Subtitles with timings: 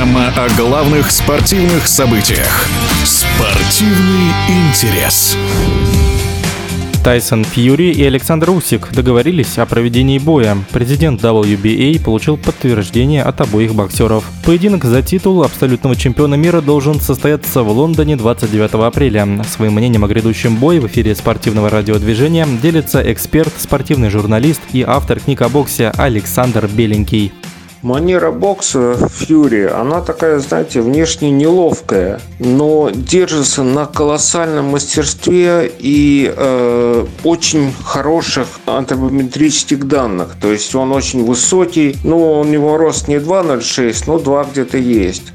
[0.00, 2.68] о главных спортивных событиях.
[3.04, 5.36] Спортивный интерес.
[7.02, 10.56] Тайсон Фьюри и Александр Усик договорились о проведении боя.
[10.70, 14.22] Президент WBA получил подтверждение от обоих боксеров.
[14.44, 19.26] Поединок за титул абсолютного чемпиона мира должен состояться в Лондоне 29 апреля.
[19.48, 25.18] Своим мнением о грядущем бое в эфире спортивного радиодвижения делится эксперт, спортивный журналист и автор
[25.18, 27.32] книг о боксе Александр Беленький.
[27.82, 37.06] Манера бокса Фьюри, она такая, знаете, внешне неловкая, но держится на колоссальном мастерстве и э,
[37.22, 40.36] очень хороших антропометрических данных.
[40.40, 45.32] То есть он очень высокий, но у него рост не 2,06, но 2 где-то есть.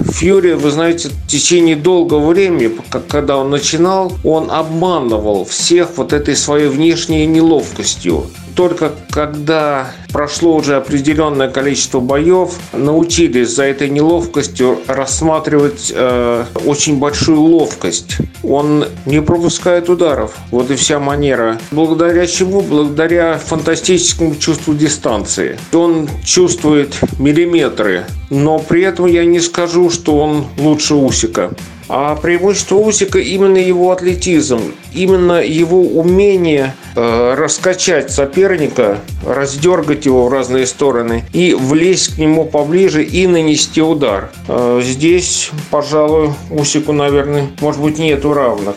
[0.00, 2.76] Фьюри, вы знаете, в течение долгого времени,
[3.08, 10.76] когда он начинал, он обманывал всех вот этой своей внешней неловкостью только когда прошло уже
[10.76, 18.18] определенное количество боев, научились за этой неловкостью рассматривать э, очень большую ловкость.
[18.42, 20.36] Он не пропускает ударов.
[20.50, 21.58] Вот и вся манера.
[21.70, 22.60] Благодаря чему?
[22.60, 25.58] Благодаря фантастическому чувству дистанции.
[25.72, 31.50] Он чувствует миллиметры, но при этом я не скажу, что он лучше Усика.
[31.88, 40.32] А преимущество Усика именно его атлетизм, именно его умение э, раскачать соперника, раздергать его в
[40.32, 44.30] разные стороны и влезть к нему поближе и нанести удар.
[44.48, 48.76] Э, здесь, пожалуй, Усику, наверное, может быть, нету равных.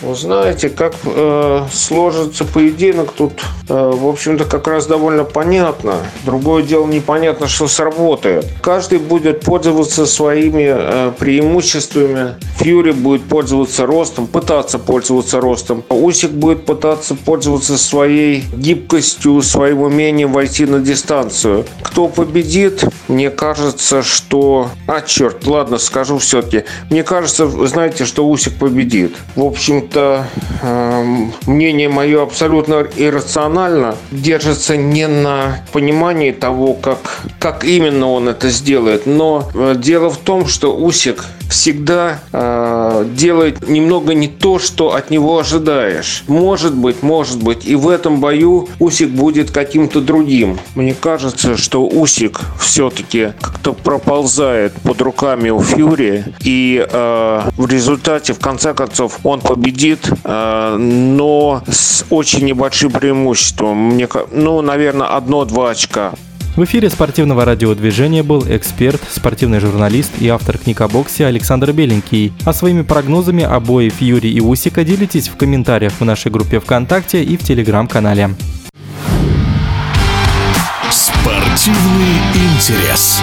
[0.00, 3.32] Вы знаете, как э, сложится поединок, тут,
[3.68, 5.94] э, в общем-то, как раз довольно понятно.
[6.24, 8.46] Другое дело, непонятно, что сработает.
[8.62, 12.36] Каждый будет пользоваться своими э, преимуществами.
[12.58, 15.82] Фьюри будет пользоваться ростом, пытаться пользоваться ростом.
[15.88, 21.64] Усик будет пытаться пользоваться своей гибкостью, своим умением войти на дистанцию.
[21.82, 24.70] Кто победит, мне кажется, что...
[24.86, 26.64] А, черт, ладно, скажу все-таки.
[26.88, 29.16] Мне кажется, знаете, что Усик победит.
[29.34, 30.26] В общем общем-то,
[30.62, 38.50] эм, мнение мое абсолютно иррационально, держится не на понимании того, как, как именно он это
[38.50, 39.06] сделает.
[39.06, 45.10] Но э, дело в том, что Усик всегда э, делает немного не то, что от
[45.10, 46.24] него ожидаешь.
[46.26, 50.58] Может быть, может быть, и в этом бою Усик будет каким-то другим.
[50.74, 58.34] Мне кажется, что Усик все-таки как-то проползает под руками у Фьюри, и э, в результате,
[58.34, 59.77] в конце концов, он победит,
[60.24, 63.94] э, но с очень небольшим преимуществом.
[63.94, 66.12] Мне, ну, наверное, одно-два очка.
[66.56, 72.32] В эфире спортивного радиодвижения был эксперт, спортивный журналист и автор книг о боксе Александр Беленький.
[72.44, 77.36] А своими прогнозами обоев Юрий и Усика делитесь в комментариях в нашей группе ВКонтакте и
[77.36, 78.30] в Телеграм-канале.
[80.90, 83.20] Спортивный интерес.